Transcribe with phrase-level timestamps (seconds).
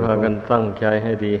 [0.00, 1.34] พากันตั้งใจให้ดี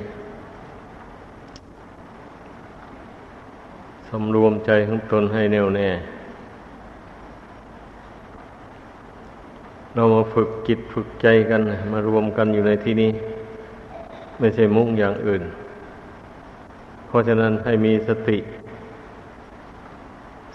[4.08, 5.88] สำรวมใจของตนให้แน่วแน่
[9.94, 11.60] เรามาฝึกจิตฝึกใจกัน
[11.92, 13.10] มารวมกันอยู่ในที่นี้
[14.38, 15.42] ไม่ใช่มุ่งอย่างอื่น
[17.06, 18.38] เพราะฉะนั้นให้มีสติ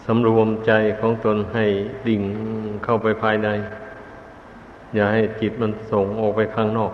[0.06, 1.66] สำรวมใจของตนให้
[2.08, 2.22] ดิ่ง
[2.84, 3.50] เข้าไปภายใน
[4.96, 6.94] อย่าให้จิตมันส่งออกไปข้างนอก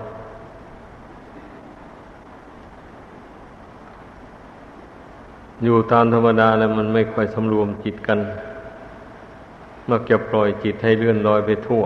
[5.63, 8.19] อยู่ตามธรรมดาแล้วมันไม่ค่อยสำรวมจิตกัน
[9.89, 11.83] มักจะปล่อยจิตให้เลื่อนลอยไปทั่ว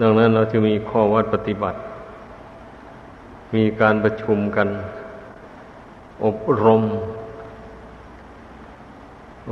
[0.00, 1.78] ดังนั้นเราจะมีข้อวัดปฏิบัติ
[3.54, 4.68] มีการประชุมกัน
[6.24, 6.82] อบรม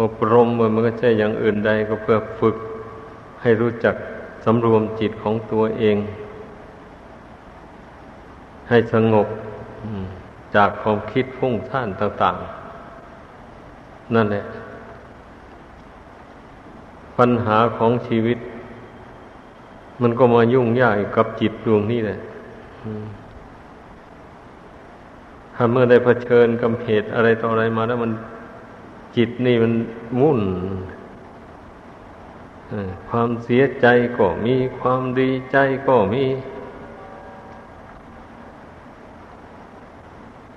[0.00, 2.56] อบรมมันก็ใช่อย่างอื่นใดก็เพื่อฝึก
[3.42, 3.94] ให้รู้จัก
[4.44, 5.96] สำรวมจิตของตัวเอง
[8.68, 9.26] ให้สงบ
[10.54, 12.36] จากความคิดฟุ้งซ่านต่าง
[13.24, 14.44] ๆ นั่นแหละ
[17.18, 18.38] ปัญหาของชีวิต
[20.02, 22.18] มันก็มายุ่งยากกับจิตดวงนี้แหละ
[25.54, 28.12] ถ้าเมื่อได้เผชิญกับเหตุอะไรต่ออะไรมาแล้วมัน
[29.16, 29.72] จิตนี่มัน
[30.20, 30.40] มุ่น
[33.08, 33.86] ความเสียใจ
[34.18, 36.24] ก็มีความดีใจก็มี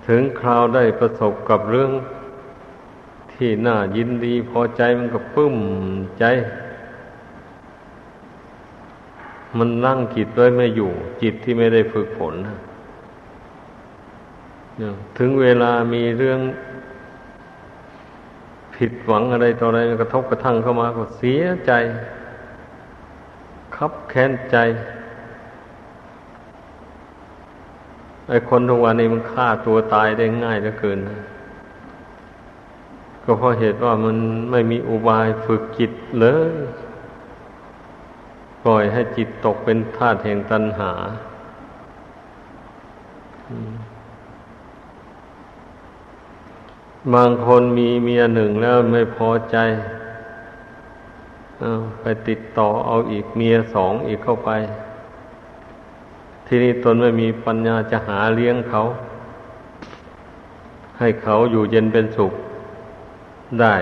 [0.06, 1.90] ถึงคราวได้ประสบกับเรื่อง
[3.34, 5.56] ที่น่ายินดีพอใจมันก็ปึ้ม
[6.18, 6.24] ใจ
[9.58, 10.90] มันนั่งจิตไว้ไม่อยู่
[11.22, 12.34] จิตที่ไม่ได้ฝึกฝน
[15.18, 16.40] ถึงเวลามีเรื่อง
[18.74, 21.72] ผิดหวังอะไรต่ออะไรกระทบกระทั่งเข้ามาก็เสียใจ
[23.76, 24.56] คับแค้นใจ
[28.28, 31.20] ไอ้คนทุกวันนี้มันฆ่าตัวตายได้ง่ายเหลือเกินนะ
[33.24, 34.16] ก็เพราะเหตุว่ามัน
[34.50, 36.52] ไม่มีอุบายฝึกจิตเลย
[38.62, 40.92] ปล่อยให้จิตตกเป็นธาตุแห่งตัณหา
[47.14, 49.56] บางคนมีเมียหนึ่งแล้วไม่พอใจ
[51.62, 51.64] อ
[52.00, 54.50] ไปติดต่อเอาอีกเมียสองอีกเข้าไป
[56.46, 58.80] ที่นี้ตนไม่มีปัญญาจะหาเลี้ยงเขา
[60.98, 62.32] ให้เขาอยู่เย็นเป็นสุข
[63.60, 63.74] ได้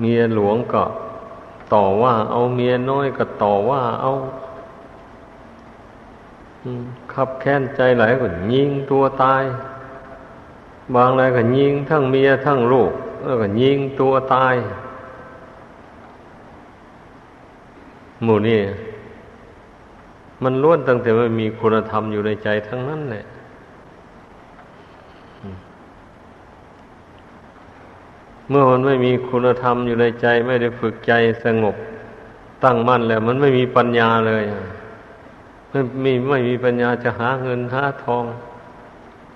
[0.00, 0.84] เมียหลวงก็
[1.74, 4.12] ต่อว่า เอาเมียน้อยก็ต่อว่า เอา
[7.12, 9.44] ขับแค้นใจหลายคนยิงตัวตาย
[10.94, 12.92] บางรายก็ยิงทั้งเมียทั้งลูก
[13.24, 14.54] แล้วก็ยิงตัวตาย
[18.24, 18.60] หมู่นี่
[20.42, 23.24] มันล้วนตั้งแต่มันมีคุณธรรมอยู่ในใจทั้งนั้นแหละ
[28.48, 31.12] เมื่อมันไม่มีคุณธรรมอยู่ในใจ ไม่ได้ฝึกใจ
[31.44, 31.76] สงบ
[32.64, 34.44] ตั้งมั่นแล้ว มันไม่มีปัญญาเลย
[35.70, 38.24] ไม่มีไม่มีปัญญาจะหาเงินหาทอง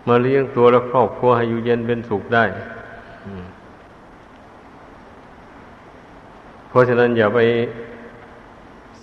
[0.06, 2.44] มาเลี้ยงตัวและครอบครัวให้อยู่เย็นเป็นสุขได้
[6.68, 7.38] เพราะฉะนั้นอย่าไป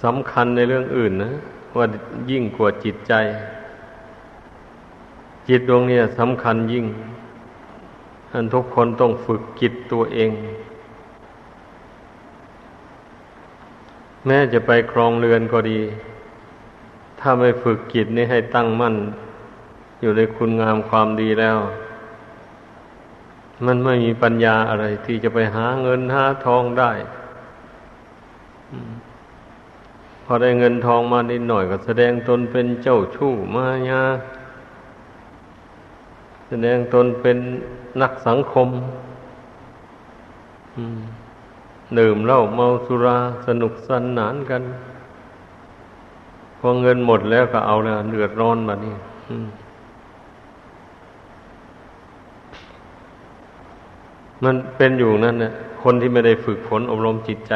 [0.03, 1.33] สำคัญในเรื่องอื่นนะ
[1.77, 1.85] ว่า
[2.31, 3.13] ยิ่งกว่าจิตใจ
[5.47, 6.85] จิตดวงนี้สำคัญยิ่ง
[8.31, 10.31] ท่านทุกคนต้องฝึกจิตตัวเอง
[14.25, 15.79] แม้จะไปครองเรือนก็ดี
[17.19, 18.95] ถ้าไม่ฝึกจิตนี้ให้ตั้งมั่น
[20.01, 21.57] อยู่ในคุณงามความดีแล้ว
[23.65, 26.91] มันไม่มีปัญญาอะไรที่จะไปหาเงินหาทองได้
[30.29, 34.03] พอได้เงินทองมานิดหน่อยก็แสดงตนเป็นเจ้าชู้มายา
[36.47, 37.37] แสดงตนเป็น
[38.01, 38.67] นักสังคม
[41.99, 44.63] ดื่มเหล้าเมาสุราสนุกสนานกัน
[46.59, 48.95] พอเงินหมดแล้วก็เอาแล้วเดือดร้อนมานี่
[54.43, 55.51] มันเป็นอยู่นั่นเนี่ย
[55.83, 57.53] คนที่ไม่ได้ฝึกฝนอบรมจิตใจ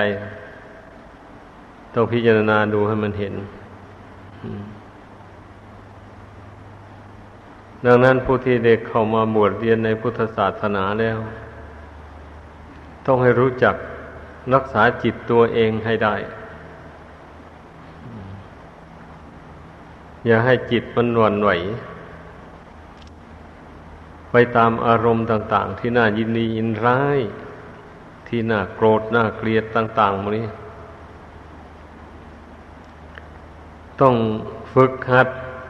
[1.93, 3.33] ต้องพิจารณาดูให้มันเห็น
[7.85, 11.17] ดังนั้นผู้ที่เด็กเข้ามาบวชเรียนในพุทธศาสนาแล้ว
[13.05, 13.75] ต้องให้รู้จัก
[14.53, 16.15] รักษาจิตตัวเองให้ได้
[20.25, 21.51] อย่าให้จิตมันหวนไหว
[24.31, 27.19] ไปตามอารมณ์ต่าง ๆ ที่น่ายินดียินร้าย
[28.27, 30.47] ที่น่าโกรธน่าเกลียดต่างๆมันนี้
[34.01, 34.15] ต้อง
[34.73, 35.27] ฝึกหัด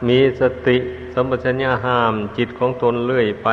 [0.08, 0.76] มีสติ
[1.14, 3.48] สัมปชัญญะห้ามจิตของตนเรื่อยไป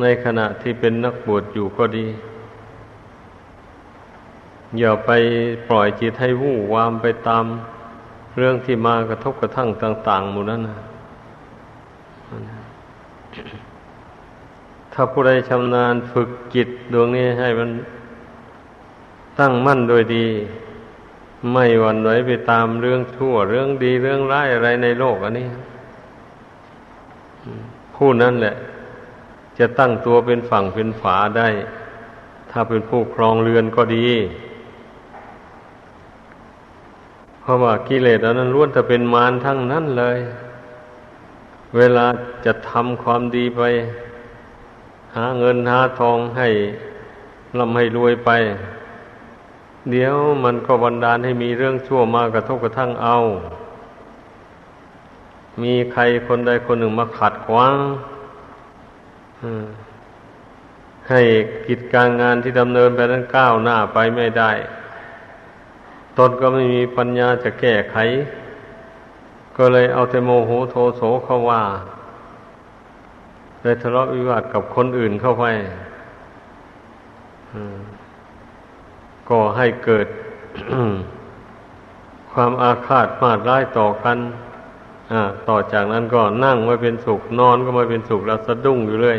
[0.00, 2.06] ในขณะที่เป็นนักบวชอยู่ก็ดี
[4.78, 5.10] อย่าไป
[5.68, 7.44] ปล่อยจิตให้วู่วามไปตาม
[8.36, 10.78] เรื่องที่มากระทบกระทั่งต่าง ๆ หมู่นั้นนะ
[14.92, 17.70] ถ้าผู้ใดชำนาญฝึกจิตดวงนี้ให้มัน
[19.38, 20.26] ตั้งมั่นโดยดี
[21.50, 25.48] ไม่หวั่นไหวไปตามเรื่องชั่วเรื่องดีเรื่องร้ายอะไรในโลกอันนี้
[27.96, 28.54] ผู้นั้นแหละ
[29.58, 31.48] จะตั้งตัวเป็นฝั่งเป็นฝาได้
[32.50, 34.08] ถ้าเป็นผู้ครองเรือนก็ดี
[37.40, 40.18] เพราะว่ากิเลสอันนั้นล้วนจะเป็นมารทั้งนั้นเลย
[41.76, 42.06] เวลา
[42.44, 43.62] จะทำความดีไป
[45.16, 46.48] หาเงินหาทองให้
[47.58, 48.30] ร่ำให้รวยไป
[49.90, 53.16] เดี๋ยวมันก็บันดาลให้มีเรื่องชั่วมากระทบกระทั่งเอา
[55.62, 57.76] มีใครคนใดคนหนึ่งมาขัดขวาง
[61.08, 61.20] ให้
[61.66, 64.50] กิจการงานที่ดำเนินไปนั้นก้าวหน้าไปไม่ได้
[66.18, 67.96] ตนก็ไม่มีปัญญาจะแก้ไข
[69.56, 71.62] ก็เลยเอาแต่โมโหโทโสเข้าว่า
[73.62, 75.44] เลยทะเลาะวิวาทกับคนอื่นเข้าไป
[79.30, 80.06] ก็ให้เกิด
[82.32, 84.18] ความอาฆาตมาดร้ายต่อกัน
[85.48, 89.18] ต่อจากนั้นก็นั่งไม่เป็นสุข นอนก็ไม่เป็นสุขแล้วสะดุ้งอยู่เลย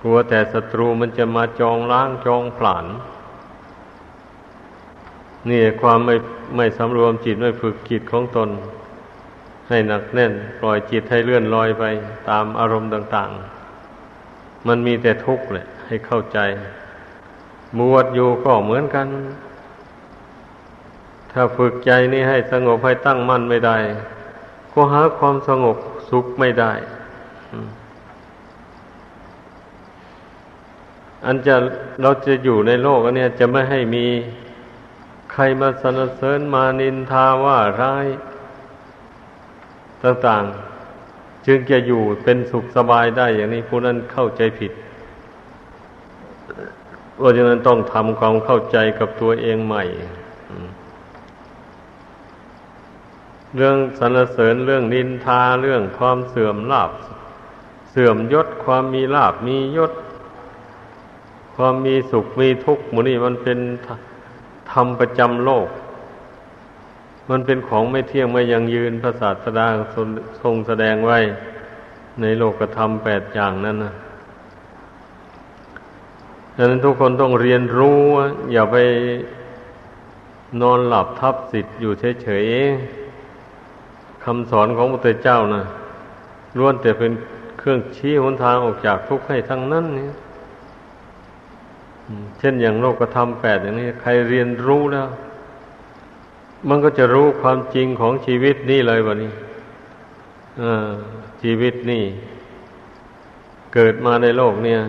[0.00, 2.86] กลัวแต่ศัตรูมันจะมาจองล้างจองผลาญ
[5.50, 6.16] นี่ความไม่
[6.56, 8.48] ไม่สำรวมจิตไม่ฝึกจิตของตน
[9.68, 11.84] ให้หนักแน่น ปล่อยจิตให้เลื่อนลอยไป
[12.30, 13.30] ตามอารมณ์ต่าง
[13.98, 16.38] ๆ มันมีแต่ทุกข์แหละ ให้เข้าใจ
[17.78, 19.06] บวชอยู่ก็เหมือนกัน
[21.32, 23.76] ถ้าฝึกใจนี้ให้สงบให้ตั้งมั่นไม่ได้
[24.72, 25.76] ก็หาความสงบ
[26.10, 26.72] สุขไม่ได้
[31.26, 31.56] อันจะ
[32.02, 34.06] เราจะอยู่ในโลกอันนี้จะไม่ให้มี
[35.32, 38.06] ใครมาสนเสริญมานินทาว่าร้าย
[40.02, 40.44] ต่าง
[40.96, 44.72] ๆ จึงจะอยู่เป็นสุขสบายได้อย่างนี้ผู้นั้นเข้าใจผิด
[47.16, 49.84] เพราะฉะนั้นต้องทำความเข้าใจกับตัวเองใหม่
[53.56, 56.90] เรื่องสรรเสริญเรื่องนินทาเรื่องความเสื่อมลาบ
[57.90, 59.92] เสื่อมยศความมีลาบมียศ
[61.56, 63.58] ความมีสุขมีทุกข์มนี่มันเป็น
[64.70, 65.68] ธรรมประจำโลก
[67.30, 69.66] มันเป็นของไม่เที่ยงไม่ยังยืนพระศาสดา
[70.42, 71.18] ทรงแสดงไว้
[72.20, 73.94] ในโลกธรรมแปดอย่างนั้นนะ
[76.56, 78.00] ดังนั้นทุกคนต้องเรียนรู้
[78.52, 78.76] อย่าไป
[80.62, 81.92] นอนหลับทับสิทธิ์อยู่
[82.22, 85.64] เฉยๆคำสอนของพระพุทธเจ้านะ
[86.58, 87.12] ล้วนแต่เป็น
[87.58, 90.12] เครื่องชี้หนทางออกจากทุกข์ให้ทั้งนั้นเนี่ย
[92.38, 95.08] เช่นอย่างโลกธรรมแปดอย่างนี้ ใครเรียนรู้แล้ว
[96.68, 99.32] มันก็จะรู้ความจริงของชีวิตนี่เลยวันนี้
[101.42, 102.04] ชีวิตนี่
[103.74, 104.80] เกิดมาในโลกเนี่ย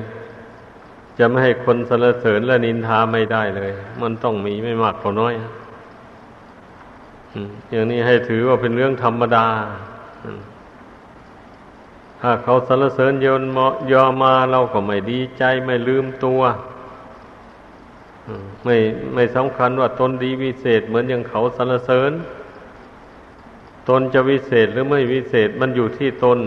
[1.19, 3.71] จะไม่ให้คนสรรเสริญและนินทาไม่ได้เลย
[4.01, 5.33] มันต้องมีไม่มากก็น้อย
[7.71, 9.47] อย่างนี้ให้ถือว่าเป็นเรื่องธรรมดา
[12.21, 13.43] ถ้าเขาสรรเสริญยน
[13.91, 16.41] ยอมาเราก็ไม่ดีใจไม่ลืมตัว
[18.63, 18.75] ไม่
[19.13, 22.11] ไม่สำคัญว่าตนดีวิเศษ เหมือนอย่างเขาสรรเสริญ
[23.89, 26.39] ตนจะวิเศษหรือไม่วิเศษมันอยู่ที่ตน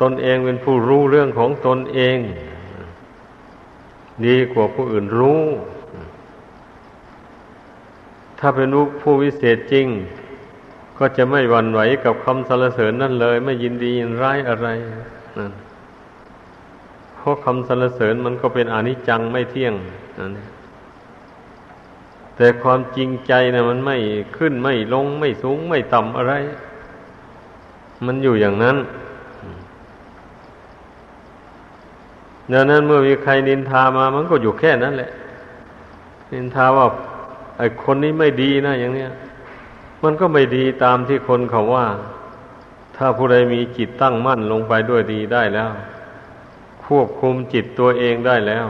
[0.00, 2.18] ตนเองเป็นผู้รู้เรื่องของตนเอง
[4.26, 5.42] ดีกว่าผู้อื่นรู้
[8.38, 8.68] ถ้าเป็น
[9.02, 9.86] ผู้วิเศษจริง
[10.98, 14.68] ก็จะไม่หวั่นไหวกับคำสรรเสริญนั่นเลย ไม่ยินดียินร้ายอะไร
[15.38, 15.52] นั่น
[17.16, 19.74] เพราะคำสรรเสริญมันก็เป็นอนิจจังไม่เที่ยง
[20.18, 20.32] นั่น
[22.36, 23.96] แต่ความจริงใจนะมันไม่
[24.36, 26.34] ขึ้นไม่ลงไม่สูงไม่ต่ำอะไร
[28.06, 28.76] มันอยู่อย่างนั้น
[32.52, 35.10] ดังนั้นเมื่อมีใครนินทามามันก็อยู่แค่นั้นแหละ
[36.32, 36.86] นินทาว่า
[37.58, 39.10] ไอ้คนนี้ไม่ดีนะอย่างเนี้ย
[40.02, 41.86] มันก็ไม่ดีตามที่คนเขาว่า
[42.96, 45.70] ถ้าผู้ใดมีจิตตั้งมั่นลงไปด้วยดีได้แล้ว
[46.84, 48.66] ควบคุมจิตตัวเองได้แล้ว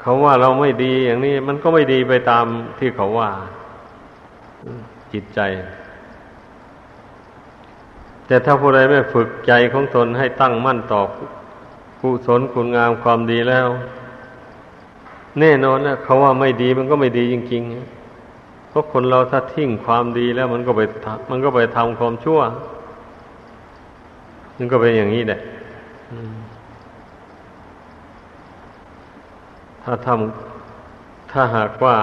[0.00, 2.46] เขาว่าเราไม่ดีอย่างนี้ มันก็ไม่ดีไปตาม
[2.78, 3.30] ที่เขาว่า
[5.12, 5.40] จิตใจ
[8.26, 11.00] แต่ถ้าผู้ใดไม่ฝึกใจของตนให้ตั้งมั่นต่อ
[12.00, 13.68] กุศลคุณงามความดีแล้ว
[15.40, 20.80] แน่นอนนะเขาว่าไม่ดีมันก็ไม่ดีจริงๆเพราะคนเราถ้าทิ้งความดีแล้วมันก็ไป
[21.30, 22.40] มันก็ไปทำความชั่ว
[24.56, 25.40] มันก็เป็นอย่างนี้แหละ
[29.82, 31.96] ถ้าทำถ้าหากว่า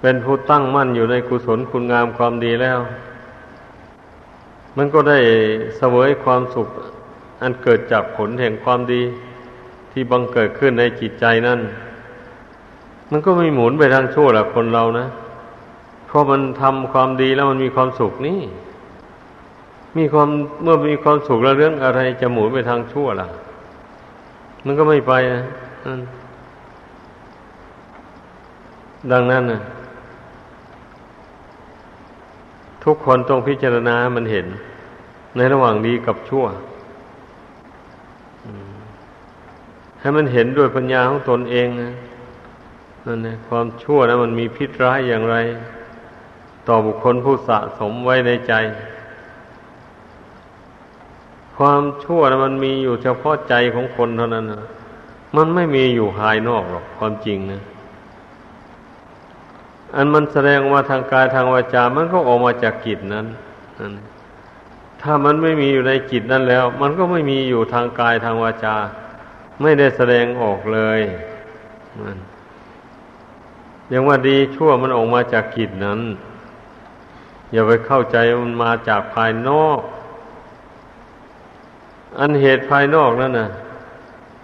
[0.00, 2.78] เป็นผู้ตั้งมั่นอยู่ในกุศลคุณงามความดีแล้ว
[4.76, 5.18] มันก็ได้
[5.76, 6.68] เสวยความสุข
[7.42, 9.02] อันเกิดจากผลแห่งความดี
[9.92, 11.60] ที่บังเกิดขึ้นในจิตใจนั่น
[13.10, 15.06] มันก็ไม่หมุนไปทางชั่วหละคนเรานะ
[16.06, 18.40] เพราะมันทำความดีแล้วมันมีความสุขนี่
[19.98, 20.28] มีความ
[20.62, 23.28] เมื่อมีความสุขแล้วเรื่องอะไรจะหมุนไปทางชั่วล่ะ
[24.64, 25.42] มันก็ไม่ไปนะ
[29.12, 29.60] ดังนั้นนะ
[32.86, 34.46] ทุกคนต้องพิจารณามันเห็น
[35.36, 36.44] ในระหว่างดีกับชั่ว
[40.00, 41.92] ให้มันเห็นด้วยปัญญาของตนเองนะ
[43.06, 45.36] นั่นนะความชั่วนะมันมีพิษร้ายอย่างไร
[46.68, 48.54] ต่อบุคคลผู้สะสมไว้ในใจ
[51.56, 54.62] ความชั่วนะมันมีอยู่เฉพาะใจของคนเท่านั้นนะ
[55.36, 57.62] มันไม่มีอยู่ภายนอกหรอกความจริงนะ
[59.96, 63.26] อันมันแสดงมาทางกายทางวาจา มันก็ออกมาจากจิตนั้น
[63.78, 63.92] นั่น
[65.02, 68.76] ถ้ามันไม่มีอยู่ในจิตนั้นแล้ว มันก็ไม่มีอยู่ทางกายทางวาจา
[69.62, 71.00] ไม่ได้แสดงออกเลย
[72.00, 72.16] มัน
[73.92, 76.00] ยังว่าดีชั่วมันออกมาจากกิจนั้น
[77.52, 79.80] อย่าไปเข้าใจมันมาจากภายนอก
[82.18, 83.50] อันเหตุภายนอกนั่นนะ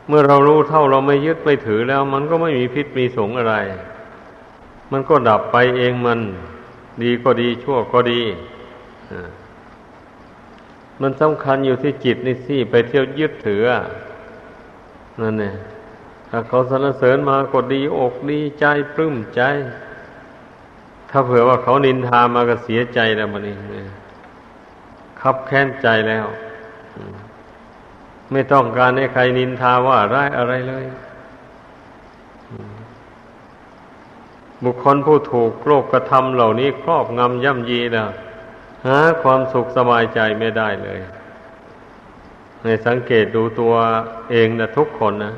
[0.08, 3.54] เมื่อเรารู้เท่าเราไม่ยึดไม่ถือแล้ว มันก็ไม่มีพิษมีสงอะไร
[4.92, 6.20] มันก็ดับไปเองมัน
[7.02, 8.22] ดีก็ดีชั่วก็ดี
[11.00, 13.62] มันสำคัญอยู่ที่จิตนี่สิไปเที่ยวยึดถือ
[15.20, 15.54] นั่นเนี่ย
[16.28, 19.42] ถ้าเขาสรรเสริญมาก็ดีอกดีใจปลื้มใจ
[21.10, 23.56] ถ้าเผื่อว่าเขานินทามาก็เสียใจแล้วมันนี่
[25.20, 26.26] ขับแค้นใจแล้ว
[28.32, 30.84] ไม่ต้องการให้ใครนินทาว่าร้ายอะไรเลย
[34.64, 38.10] บุคคลผู้ถูกโลกกระทำเหล่านี้ครอบงำย่ำยีแล้ว
[38.86, 40.98] หาความสุขสบายใจไม่ได้เลย
[42.64, 43.72] ในสังเกตดูตัว
[44.30, 45.34] เองนะทุกคนนะ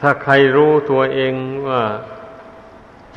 [0.00, 1.32] ถ้าใครรู้ตัวเอง
[1.68, 1.82] ว่า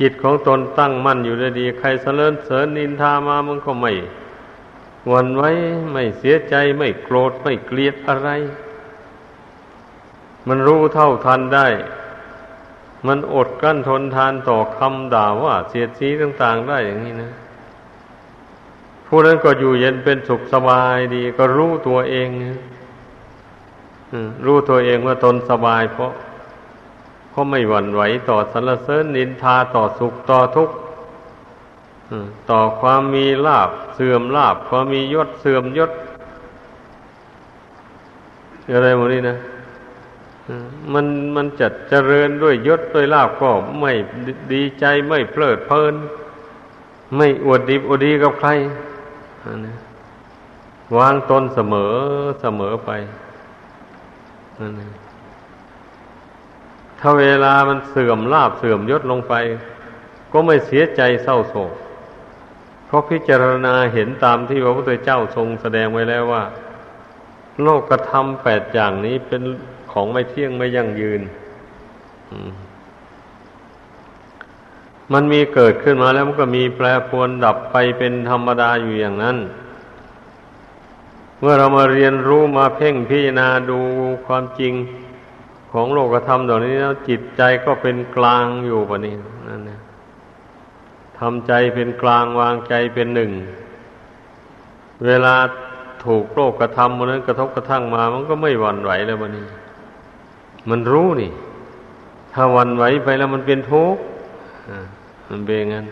[0.00, 3.92] จิตของตนตั้งมั่นอยู่ได้ดี ใครเสริญเสริญนินทามามันก็ไม่
[5.12, 5.50] วันไว้
[5.92, 8.28] ไม่เสียใจไม่โกรธไม่เกลียดอะไร
[10.48, 11.66] มันรู้เท่าทันได้
[13.06, 17.32] มันอดกั้นทนทานต่อคำด่าว่าเสียดสีต่าง ๆ ได้อย่างนี้นะ
[19.06, 22.28] ผู้นั้นก็อยู่เย็นเป็นสุขสบายดี ก็รู้ตัวเอง
[24.46, 26.12] รู้ตัวเองว่าตนสบาย เพราะ
[27.30, 30.76] เพราะไม่หวั่นไหวต่อสรรเสริญนินทาต่อสุขต่อทุกข์
[32.50, 35.90] ต่อความมีลาบเสื่อมลาบความมียศเสื่อมยศ
[38.72, 39.36] อะไรหมดนี่นะ
[40.92, 41.06] มัน
[41.36, 43.92] มันจัดเจริญด้วยยศด้วยลาบก็ไม่
[44.52, 45.94] ดีใจไม่เพลิดเพลิน
[47.16, 48.48] ไม่อวดดีอวดดีกับใคร
[49.66, 49.76] นะ
[50.96, 51.94] วางตนเสมอ
[52.40, 52.90] เสมอไป
[54.58, 54.72] นั่น
[57.00, 59.34] ถ้าเวลามันเสื่อมลาบเสื่อมยศลงไป
[60.32, 61.72] ก็ไม่เสียใจเศร้าโศก
[62.86, 66.44] เพราะพิจารณาเห็นตามที่พระพุทธเจ้าทรงแสดงไว้แล้วว่า
[67.62, 69.42] โลกกระทำแปดอย่างนี้เป็น
[69.92, 71.22] ของไม่เที่ยงไม่ยั่งยืน
[75.12, 79.36] มันมีเกิดขึ้นมาแล้วมันก็มีแปรปรวนดับไปเป็นธรรมดาอยู่อย่างนั้น
[81.40, 83.78] เมื่อเรามาเรียนรู้มาเพ่งพิจารณาดู
[84.26, 84.74] ความจริง
[85.72, 89.14] ของโลกธรรมเหล่านี้แล้วจิตใจก็เป็นกลางอยู่ปะนี้
[89.48, 89.80] นั่นนะ
[91.18, 93.32] ทำใจเป็นกลางวางใจเป็นหนึ่ง
[95.06, 95.34] เวลา
[96.04, 99.46] ถูกโลกกระทำมันนั้นกระทบกระทั่งมา มันก็ไม่หวั่นไหวแล้วปะนี้
[100.70, 101.32] มันรู้นี่
[102.32, 104.02] ถ้าวันไหวไปแล้วมันเป็นทุกข์
[105.30, 105.86] มันเป็นงั้น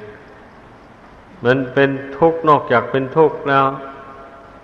[1.45, 3.65] มันเป็นทุกข์นอกจากเป็นทุกข์แล้ว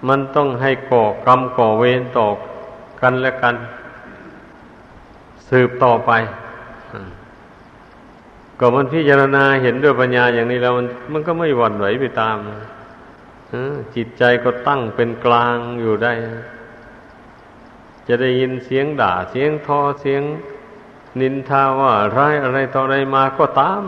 [0.08, 2.28] มันต้องให้ก่อกรรมก่อเวรต่อ
[3.00, 3.54] กันและกัน
[5.48, 6.12] สืบต่อไป
[8.60, 12.36] ก็มันพิจารณาเห็นด้วยปัญญาอย่างนี้แล้ว มันมันก็ไม่หวั่นไหวไปตาม
[13.96, 16.12] จิตใจก็ตั้งเป็นกลางอยู่ได้
[18.08, 20.22] จะได้ยินเสียงด่าเสียงทอเสียง
[21.20, 23.82] นินทาว่าร้ายอะไรต่ออะไรมาก็ตาม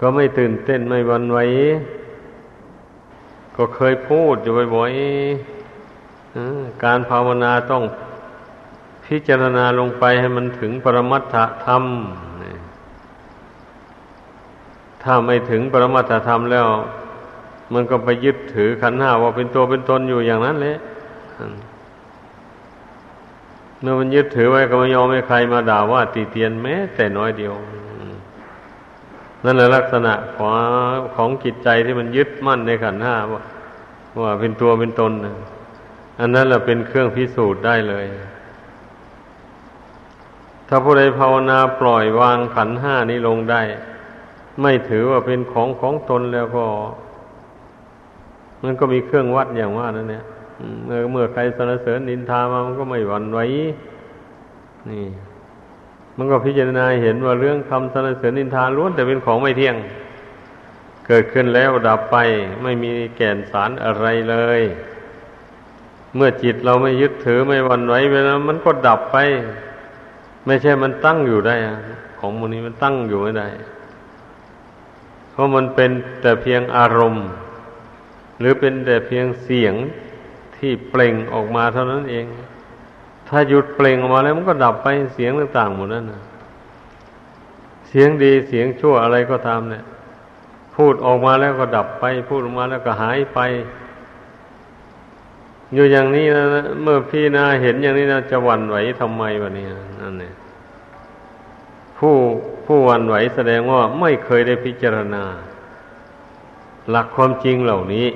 [0.00, 1.38] ก็ไม่ตื่นเต้นไม่วันไหว
[3.56, 7.82] ก็เคยพูดอยู่บ่อยๆการภาวนาต้อง
[9.04, 11.84] พิจารณาลงไปให้มันถึงปรมัตถธรรม
[15.02, 16.66] ถ้าไม่ถึงปรมัตถธรรมแล้ว
[17.72, 20.76] มันก็ไปยึดถือขันธ์ห้าว่าเป็นตัวเป็นตนอยู่อย่างนั้นเลย
[23.80, 27.54] เมื่อมันยึดถือไว้ก็ไม่ยอมให้ใครมาด่าว่าตีเตียนแม้ แต่น้อยเดียว
[29.44, 30.52] นั่นแหละลักษณะของ
[31.14, 33.42] ของจิตใจที่มันยึดมั่นในขันห้าว่า
[34.22, 35.12] ว่าเป็นตัวเป็นตน
[36.20, 38.06] อันนั้นแหละเป็นเครื่องพิสูจน์ได้เลย
[40.68, 43.62] ถ้าผู้ใดภาวนาปล่อยวางขันห้านี้ลงได้
[44.62, 46.64] ไม่ถือว่าเป็นของของตนแล้วก็
[48.62, 50.24] มันก็มีเครื่องวัดอย่างว่านั่นเนี่ย
[50.84, 53.38] เมื่อเมื่อใครสนเสริญนินทามามันก็ไม่หวั่นไหว
[54.90, 55.06] นี่
[56.16, 59.76] มันก็พิจารณาเห็นว่าเรื่องคำสนเสริญนินทาล้วนแต่เป็นของไม่เที่ยง
[61.06, 62.16] เกิดขึ้นแล้วดับไป
[62.62, 64.60] ไม่มีแก่นสารอะไรเลย
[66.16, 69.16] เมื่อจิตเราไม่ยึดถือไม่หวั่นไหวไปแล้วมันก็ดับไป
[70.46, 71.54] ไม่ใช่มันตั้งอยู่ได้
[72.20, 73.48] ของมันนี้มันตั้งอยู่ไม่ได้
[75.30, 75.90] เพราะมันเป็น
[76.22, 77.26] แต่เพียงอารมณ์
[78.38, 79.74] หรือเป็นแต่เพียงเสียง
[80.64, 82.26] ที่เปล่งออกมาเท่านั้นเอง
[83.28, 86.22] ถ้าหยุดเปล่งออกมาแล้วมันก็ดับไปเสียงต่างๆหมดนั่นนะ
[87.88, 89.84] เสียงดีเสียงชั่วอะไรก็ตามเนี่ย
[90.76, 93.40] พูดออกมาแล้วก็ดับไป พูดออกมาแล้วก็หายไป
[95.74, 96.44] อยู่อย่างนี้นะ
[96.82, 100.34] เมื่อพี่นาเห็นอย่างนี้นะจะหวั่นไหวทำไมวะเนี่ยนั่นเนี่ย
[101.98, 102.14] ผู้
[102.66, 105.24] ผู้หวั่นไหวแสดงว่าไม่เคยได้พิจารณา
[106.90, 108.06] หลักความจริงเหล่านี้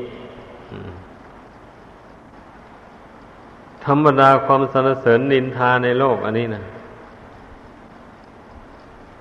[3.89, 6.63] ธรรมดาความสรรเสริญนินทาในโลกอันนี้นะ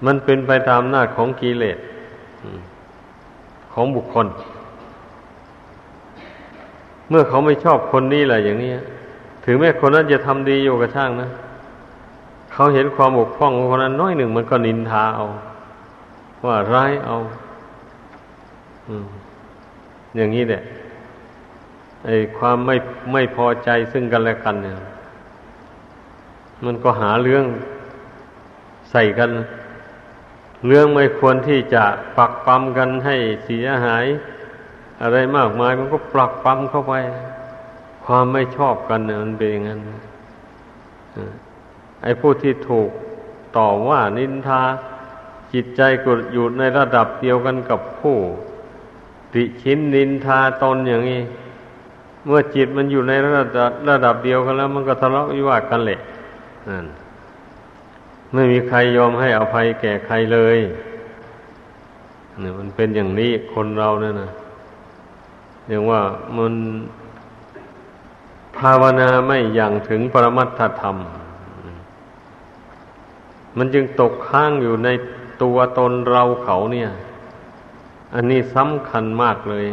[0.05, 1.77] มันเป็นไปตามหน้าของกิเลส
[3.73, 4.27] ของบุคคล
[7.09, 8.71] เมื่อเขาไม่ชอบคนนี้แหละอย่างนี้
[9.45, 11.29] ถึงแม้คนนั้นจะทำดีอยู่กับช่างนะ
[12.53, 15.25] เขาเห็นความบกพร่องของคนนั้นน้อยหนึ่งมันก็นินทาเอา
[16.45, 17.15] ว่าร้ายเอา
[20.15, 20.61] อย่างนี้แหละ
[22.37, 22.75] ความไม่
[23.13, 24.75] ไม่พอใจซึ่งกันและกันเนี่ย
[26.65, 27.45] มันก็หาเรื่อง
[28.91, 29.31] ใส่กัน
[30.67, 31.83] เรื่องไม่ควรที่จะ
[32.17, 34.05] ปักปั๊มกันให้เสียหาย
[35.01, 36.93] อะไรมากมายมันก็ปลักปั๊มเข้าไป
[38.05, 39.79] ความไม่ชอบกันเนี่ยมันเป็นอย่างนั้น
[42.03, 42.89] ไอ้ผู้ที่ถูก
[43.57, 44.61] ต่อว่านินทา
[45.53, 48.17] จิตใจก็อยู่ในระดับเดียวกันกับผู้
[49.33, 51.21] ติชินนินทาตนอย่างนี้
[52.27, 55.99] เมื่อจิตมันอยู่ในระดับระดับเดียวกันแล้ว มันก็ทะเลาะวิวาทกันแหละ
[58.33, 60.57] ไม่มีใครยอมให้อภัยแก่ใครเลย
[62.41, 64.29] เนี่ยมันเป็นอย่างนี้คนเราเนี่ยนะ
[65.67, 66.01] เรียกว่า
[66.35, 66.53] มัน
[68.57, 70.97] ภาวนาไม่อย่างถึงปรมัตถธรรม
[73.57, 74.89] มันจึงตกค้างอยู่ใน
[75.43, 76.89] ตัวตนเราเขาเนี่ย
[78.15, 79.65] อันนี้สำคัญมากเลย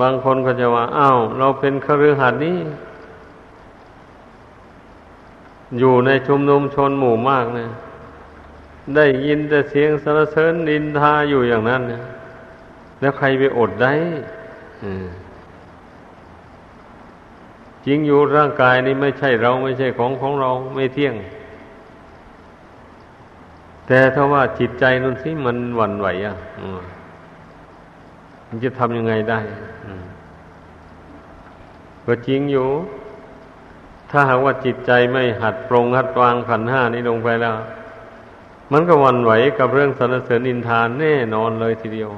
[0.00, 2.58] บางคนก็จะว่าอ้าวเราเป็นคฤหัสถ์นี้
[5.78, 7.66] อยู่ในชุมนุมชนหมู่มากเนะ
[8.96, 12.02] ได้ยินแต่เสียงสรรเสริญนินทาอยู่อย่างนั้นนะ
[13.00, 13.92] แล้วใครไปอดได้
[17.86, 21.14] จริงอยู่ร่างกายนี้ไม่ใช่เราไม่ใช่ของของเราไม่เที่ยง
[23.86, 26.36] แต่ถ้าว่าจิตใจนั่นสิมันหวั่นไหวอะ
[28.54, 29.40] มันจะทำยังไงได้
[32.06, 32.68] ก็จริงอยู่
[34.10, 37.54] ถ้าหากว่าจิตใจไม่หัดปรงหัดวางขันห้านี้ลงไปแล้ว
[38.72, 42.10] มันก็วันไหวกับเรื่องสรรเสริญอินทานแน่นอนเลยทีเดียว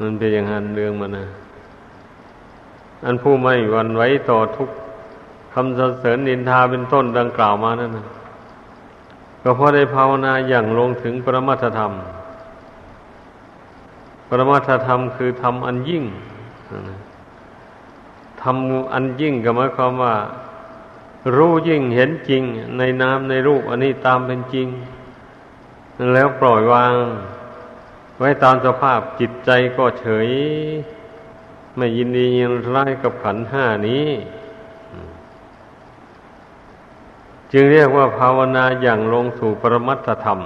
[0.00, 1.26] มันเป็นอย่างนั้นเรื่องมันนะ
[3.04, 4.68] อันผู้ไม่วันไหวต่อทุก
[5.54, 8.06] คำสรรเสริญอินทาเป็นต้นดังกล่าวมานั่นนะ
[9.42, 11.92] ก็เพราะได้ภาวนาอย่างลงถึงปรมัตธรรม
[14.28, 16.04] ปรมาทธรรมคือธรรมอันยิ่ง
[18.42, 18.56] ธรรม
[18.92, 20.14] อันยิ่งก็หมายความว่า
[21.36, 22.42] รู้ยิ่งเห็นจริง
[22.78, 24.68] ในนามในรูป อันนี้ตามเป็นจริง
[26.12, 26.94] แล้วปล่อยวาง
[28.18, 30.28] ไว้ตามสภาพจิตใจก็เฉย
[31.76, 34.08] ไม่ยินดียินร้ายกับขันห้านี้
[37.52, 40.40] จึงเรียกว่าภาวนาอย่างลงสู่ปรมัตถธรรม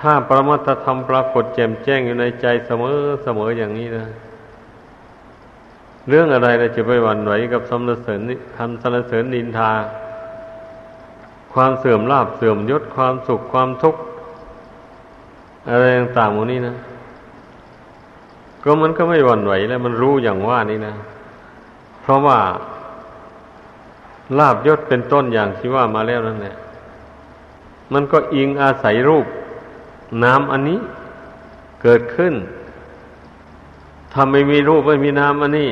[0.00, 4.06] ถ้าปรมัตธรรมปรากฏแจ่มแจ้งอยู่ในใจเสมอเสมออย่างนี้นะ
[6.08, 8.20] เรื่องอะไรเราจะไปหวั่นไหวกับสรรเสริญ
[8.56, 9.72] คำสรรเสริญนินทา
[11.52, 14.00] ความเสื่อมลาบเสื่อมยศความสุขความทุกข์
[15.70, 16.76] อะไรต่างๆหมดนี้นะ
[18.62, 20.94] ก็มันก็ไม่หวั่นไหวแล้วมันรู้อย่างว่านี่นะ
[22.02, 22.38] เพราะว่า
[24.38, 26.56] ลาบยศเป็นต้นอย่างที่ว่ามาแล้วนั่นแหละ
[27.92, 29.26] มันก็อิงอาศัยรูป
[30.22, 30.80] นามอันนี้
[31.82, 32.34] เกิดขึ้น
[34.12, 35.70] ถ้าไม่มีรูปไม่มีนามอันนี้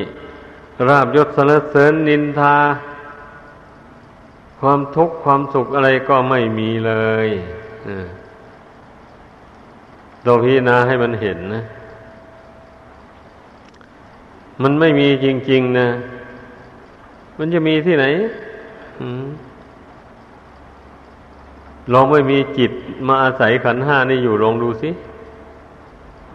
[0.87, 2.55] ราบยศสรรเสริญนินทา
[4.59, 6.93] ความทุกข์ความสุขอะไรก็ไม่มีเล
[7.27, 7.29] ย
[10.23, 11.63] เราพิจารณาให้มันเห็นนะ
[14.61, 15.87] มันไม่มีจริง ๆ นะ
[17.37, 18.05] มันจะมีที่ไหน
[21.93, 22.71] ลองไม่มีจิต
[23.07, 24.89] มาอาศัยขันห้านี่อยู่ลองดูสิ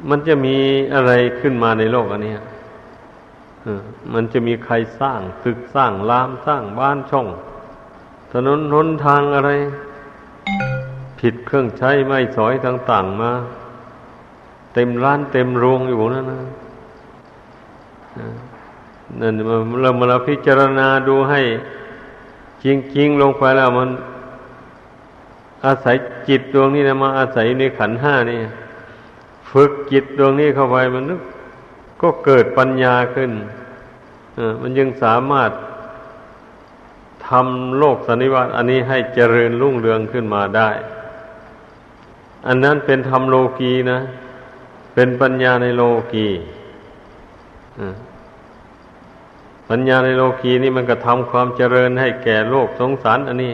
[0.09, 0.57] มันจะมี
[0.95, 2.35] อะไรขึ้นมาในโลกอันนี้
[4.13, 7.27] มันจะมีใครสร้างตึกสร้างรามสร้างบ้านช่อง
[8.33, 9.51] ถนนหนทางอะไร
[11.19, 13.33] ผิดเครื่องใช้ไม่สอยต่างๆมา
[14.75, 16.41] เต็มร้านเต็มโรงอยู่นั่นนะ
[19.21, 19.35] นั่น
[19.81, 21.41] เรามาเราพิจารณาดูให้
[22.65, 23.91] จริงๆลงไปแล้วมัน
[25.67, 25.97] อาศัย
[26.29, 28.39] จิตดวงนี้นะมา อาศัยในขันห้านี่
[29.51, 31.13] ฝึกจิตดวงนี้เข้าไปมันก
[32.03, 33.31] ก็เกิดปัญญาขึ้น
[34.61, 35.51] มันยังสามารถ
[37.29, 40.71] ทำโลกสันนิวาตอันนี้ให้เจริญรุ่งเรืองขึ้นมาได้
[42.47, 43.99] อันนั้นเป็นธรรมโลกีนะ
[44.95, 46.29] เป็นปัญญาในโลกี
[49.69, 53.53] ปัญญาในโลกีนี่มันก็ทำความเจริญให้แก่โลกสงสาร อันนี้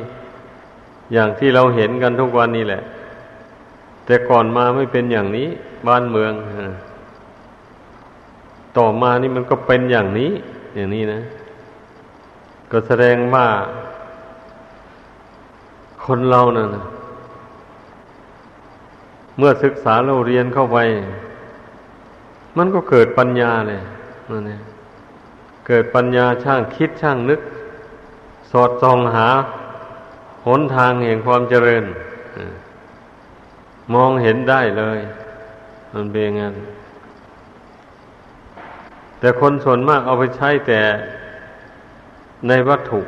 [1.13, 2.83] อย่างที่เราเห็นกันทุกวันนี้แหละ
[4.07, 5.49] แต่ก่อนมาไม่เป็นอย่างนี้
[5.87, 6.33] บ้านเมือง
[8.77, 10.31] ต่อมานี่มันก็เป็นอย่างนี้
[10.77, 11.21] อย่างนี้นะ
[12.71, 13.47] ก็แสดงว่า
[16.05, 16.85] คนเรานะ่ะ
[19.39, 20.79] เมื่อศึกษาเราเรียนเข้าไป
[22.57, 23.83] มันก็เกิดปัญญาเลย
[24.31, 24.63] นั่นเอง
[25.67, 27.41] เกิดปัญญาช่างคิดช่างนึก
[28.51, 29.29] สอดส่องหา
[30.49, 31.85] หนทางแห่งความเจริญ
[33.95, 34.99] มองเห็นได้เลย
[35.95, 36.55] มันเป็นงั้น
[39.19, 40.81] แต่คนส่วนมากเอาไปใช้แต่
[42.49, 43.01] ในวัตถุ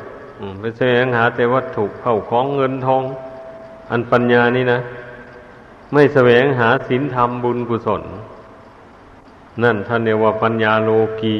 [0.59, 3.03] ไปแสวงหาแต่วัตถุเข้าของเงินทอง
[3.91, 4.79] อันปัญญานี่นะ
[5.93, 8.03] ไม่แสวงหาศีลธรรมบุญกุศล
[9.63, 10.89] นั่นท่านเรียกว่าปัญญาโล
[11.21, 11.35] กี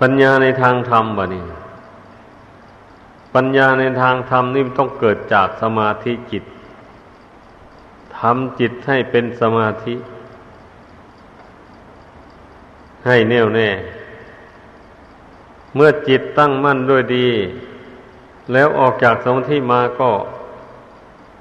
[0.00, 1.44] ปัญญาในทางธรรมบ่นี่
[3.34, 6.44] ปัญญาในทางธรรมนี่ต้องเกิดจากสมาธิจิต
[8.18, 9.94] ทำจิตให้เป็นสมาธิ
[13.06, 13.68] ให้แน่วแน่
[15.74, 17.28] เมื่อจิตตั้งมั่นด้วยดี
[18.52, 20.10] แล้วออกจากสมาธิมาก็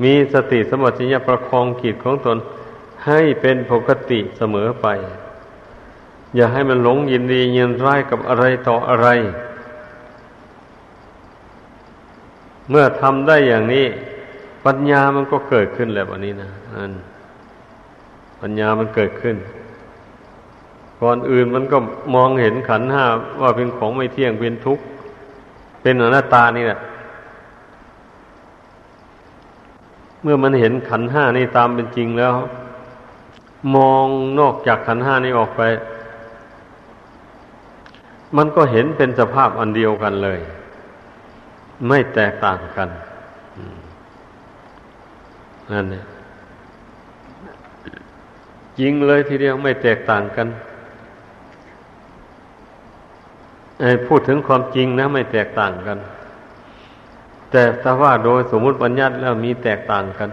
[0.03, 2.37] มีสติสมัชิญญประคองจิตของตน
[3.05, 4.87] ให้เป็นปกติเสมอไป
[6.35, 9.07] อย่าให้มันหลงยินดียินร้ายกับอะไรต่ออะไร
[12.69, 13.85] เมื่อทำได้อย่างนี้
[14.65, 16.49] ปัญญามันก็เกิดขึ้นแล้ววันนี้นะ
[18.41, 19.35] ปัญญามันเกิดขึ้น
[21.01, 21.77] ก่อนอื่นมันก็
[22.15, 23.05] มองเห็นขันห้า
[23.41, 24.83] ว่าเป็นของไม่เที่ยงเป็นทุกข์
[25.81, 26.79] เป็นอนัตตานี่แหละ
[30.21, 32.33] เมื่อมันเห็นขันห้านี่ตามเป็นจริงแล้ว
[33.75, 34.05] มอง
[34.39, 35.61] นอกจากขันห้านี้ออกไป
[38.37, 40.39] มันก็เห็นเป็นสภาพอันเดียวกันเลย
[41.87, 42.89] ไม่แตกต่างกัน
[45.71, 46.03] นั่นเนี่ย
[48.79, 50.47] จริงเลยทีเดียวไม่แตกต่างกัน
[54.07, 55.97] พูดถึงความจริงนะ ไม่แตกต่างกัน
[57.51, 60.29] แต่ถ้าว่าโดยสมมุติบัญญัติแล้วมีแตกต่างกัน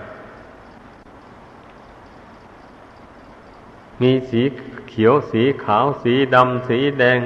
[4.02, 4.42] มีสี
[4.88, 7.18] เขียวสีขาวสีดำสีแดง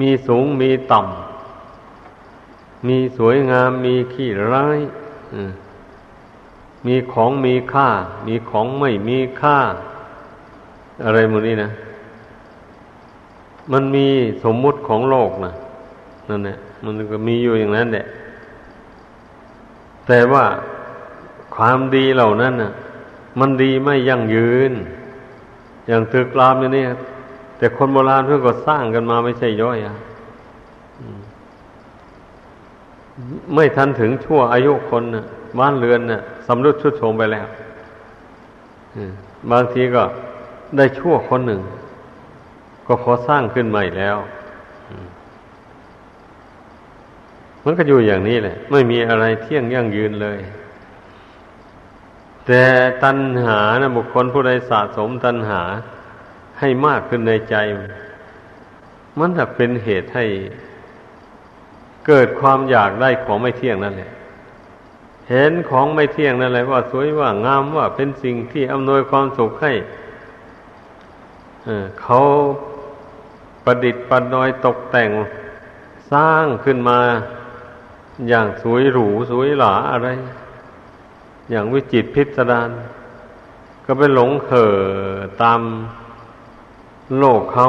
[0.00, 1.33] มีสูงมีต่ำ
[2.88, 4.78] มีสวยงามมีขี้ร้าย
[6.86, 7.88] มีของมีค่า
[8.26, 9.58] มีของไม่มีค่า
[11.04, 11.70] อะไรหมดนี้นะ
[13.72, 14.06] มันมี
[14.44, 15.52] สมมุติของโลกนะ
[16.28, 18.06] นั่นแหละมันก็มีอยู่อย่างนั้นแหละ
[20.06, 20.44] แต่ว่า
[21.56, 22.72] ความดีเหล่านั้นน่ะ
[23.40, 24.72] มันดีไม่ยั่งยืน
[25.86, 26.84] อย่างตึกรามอย่างนี้
[27.58, 29.94] แต่คนโบราณเพื่อก็สร้างกันมาไม่ใช่ย่อยอะ
[33.54, 35.24] ไม่ทันถึงชั่วอายุคนนะ
[35.58, 37.46] บ้านเรือนน่ะสำรุดชุดโทมไปแล้ว
[39.50, 40.02] บางทีก็
[40.76, 41.60] ได้ชั่วคนหนึ่ง
[42.86, 44.16] ก็พอสร้างขึ้นใหม่แล้ว
[47.64, 50.38] มันก็อยู่อย่างนี้แหละ ไม่มีอะไรเที่ยงยั่งยืนเลย
[52.46, 52.62] แต่
[53.04, 55.62] ตัณหานะบุคคลผู้ใดสะสมตัณหา
[56.58, 57.56] ให้มากขึ้นในใจ
[59.18, 60.24] มันจะเป็นเหตุให้
[62.06, 64.10] เกิดความอยากได้ของไม่เที่ยงนั่นแหละ
[65.30, 69.72] เห็นของไม่เที่ยงนั่นแหละว่าสวยว่างามว่าเป็นสิ่งที่อำนวยความสุขให้
[72.02, 72.20] เขา
[73.64, 75.10] ประดิษฐ์ประดอยตกแต่ง
[76.12, 76.98] สร้างขึ้นมา
[78.28, 80.08] อย่างสวยหรูสวยหลาอะไร
[81.50, 82.70] อย่างวิจิตพิสดาร
[83.84, 84.72] ก็ไปหลงเข่อ
[85.42, 85.60] ตาม
[87.18, 87.68] โลกเขา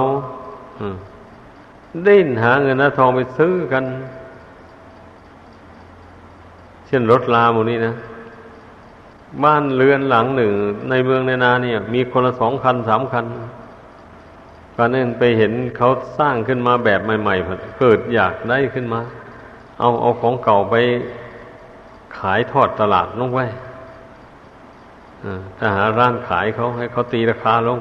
[2.07, 3.83] ดิ้นหาเงินนะทองไปซื้อกัน
[6.87, 7.93] เช่นรถลาหมูนี้นะ
[9.43, 10.53] บ้านเรือนหลังหนึ่ง
[10.89, 13.25] ในเมืองในนาเนี่ย มีคนละสองคันสามคัน
[14.75, 19.01] ก็นั่นไปเห็นเขาสร้างขึ้นมาแบบใหม่ๆเกิดอยากได้ขึ้นมา
[19.79, 20.75] เอาเอาของเก่าไป
[22.17, 23.45] ขายทอดตลาดลงไว้
[25.57, 27.79] ถ้าหาร้านขายเขาให้เขาตีราคาลง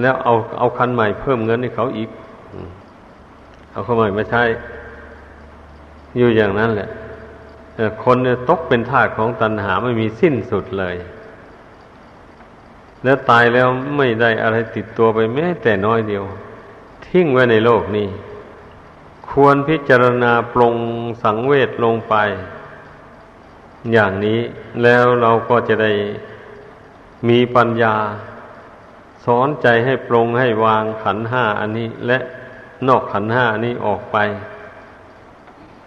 [0.00, 2.10] แล้วเอาเอาคันใหม่เพิ่มเงินให้เขาอีก
[3.72, 4.42] เอาคันใหม่มาใช้
[6.16, 6.88] อยู่อย่างนั้นแหละ
[8.04, 10.96] คนเนี่ยตกเป็นทาสของตัณหาไม่มีสิ้นสุดเลย
[13.04, 16.24] แล้วตายแล้วไม่ได้อะไรติดตัวไปแม้แต่น้อยเดียว
[17.06, 18.08] ทิ้งไว้ในโลกนี้
[19.28, 20.74] ควรพิจารณาปรง
[21.22, 22.14] สังเวชลงไป
[23.92, 24.40] อย่างนี้
[24.82, 25.92] แล้วเราก็จะได้
[27.28, 27.94] มีปัญญา
[29.24, 32.18] สอนใจให้ปรงให้วางขันห้าอันนี้ และ
[32.88, 34.16] นอกขันห้านี้ออกไป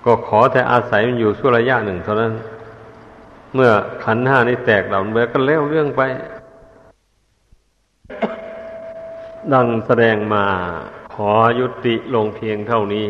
[0.05, 2.33] ก็ขอแต่อาศัยมันอยู่ชั่วระยะหนึ่งเท่านั้น
[3.55, 3.71] เมื่อ
[4.03, 6.01] ขันห้านี้แตกเหล่านั้นไปก็เล้วเรื่องไป
[9.53, 10.45] ดังแสดงมา
[11.13, 13.07] ขอยุติลงเพียงเท่านี้